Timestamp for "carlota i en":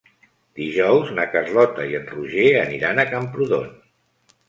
1.35-2.09